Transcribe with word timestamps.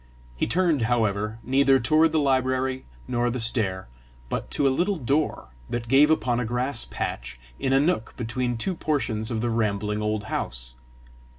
He 0.35 0.47
turned, 0.47 0.81
however, 0.89 1.37
neither 1.43 1.79
toward 1.79 2.11
the 2.11 2.17
library 2.17 2.85
nor 3.07 3.29
the 3.29 3.39
stair, 3.39 3.87
but 4.29 4.49
to 4.49 4.67
a 4.67 4.73
little 4.75 4.95
door 4.95 5.49
that 5.69 5.87
gave 5.87 6.09
upon 6.09 6.39
a 6.39 6.43
grass 6.45 6.85
patch 6.85 7.39
in 7.59 7.71
a 7.71 7.79
nook 7.79 8.15
between 8.17 8.57
two 8.57 8.73
portions 8.73 9.29
of 9.29 9.41
the 9.41 9.51
rambling 9.51 10.01
old 10.01 10.23
house. 10.23 10.73